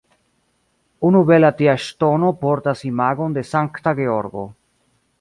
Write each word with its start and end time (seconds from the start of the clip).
Unu 1.09 1.21
bela 1.33 1.51
tia 1.59 1.77
ŝtono 1.85 2.33
portas 2.47 2.83
imagon 2.93 3.39
de 3.39 3.47
Sankta 3.55 3.99
Georgo. 4.05 4.51